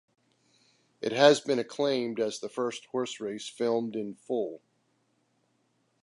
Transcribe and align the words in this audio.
It 0.99 1.11
has 1.11 1.41
been 1.41 1.59
acclaimed 1.59 2.19
as 2.19 2.39
the 2.39 2.49
first 2.49 2.85
horse 2.87 3.19
race 3.19 3.47
filmed 3.47 3.95
in 3.95 4.15
full. 4.15 4.63